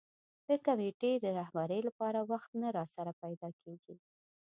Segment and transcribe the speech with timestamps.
[0.47, 3.95] د کمېټې د رهبرۍ لپاره وخت نه راسره پیدا کېږي.